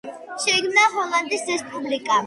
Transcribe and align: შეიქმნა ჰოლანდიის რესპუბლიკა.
შეიქმნა 0.45 0.87
ჰოლანდიის 0.95 1.47
რესპუბლიკა. 1.55 2.19